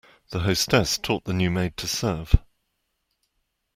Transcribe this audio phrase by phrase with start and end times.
[0.31, 2.33] The hostess taught the new maid to serve.